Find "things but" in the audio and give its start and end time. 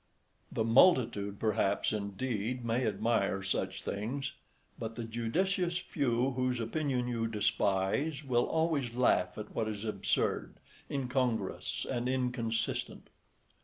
3.83-4.95